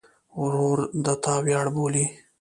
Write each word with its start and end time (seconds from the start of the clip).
ورور 0.41 0.77
د 1.05 1.07
تا 1.23 1.35
ویاړ 1.45 1.65
بولې. 1.75 2.05